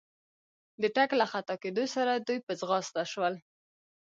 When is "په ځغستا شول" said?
2.47-3.33